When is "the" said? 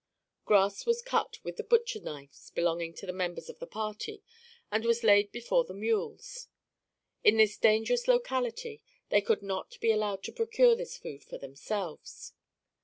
1.57-1.63, 3.05-3.13, 3.59-3.67, 5.63-5.75